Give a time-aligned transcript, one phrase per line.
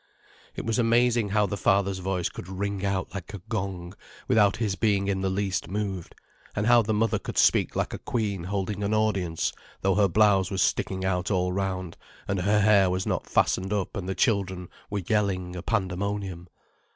[0.55, 3.93] It was amazing how the father's voice could ring out like a gong,
[4.27, 6.15] without his being in the least moved,
[6.55, 10.49] and how the mother could speak like a queen holding an audience, though her blouse
[10.49, 14.69] was sticking out all round and her hair was not fastened up and the children
[14.89, 16.49] were yelling a pandemonium.